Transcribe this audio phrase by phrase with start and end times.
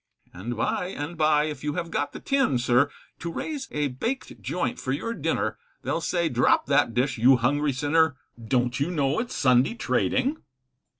[0.33, 4.41] And by and bye, if you have got the tin, sir, To raise a baked
[4.41, 9.19] joint for your dinner, They'll say, drop that dish, you hungry sinner, Don't you know
[9.19, 10.37] it's Sunday trading?